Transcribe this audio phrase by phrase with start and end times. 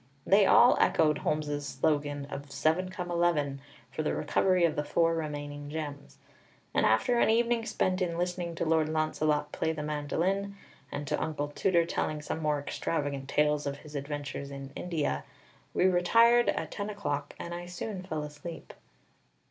[0.25, 3.61] They all echoed Holmes's slogan of: "Seven, come eleven!"
[3.91, 6.17] for the recovery of the four remaining gems;
[6.73, 10.55] and after an evening spent in listening to Lord Launcelot play the mandolin,
[10.91, 15.23] and to Uncle Tooter telling some more extravagant tales of his adventures in India,
[15.71, 18.73] we retired at ten o'clock, and I soon fell asleep.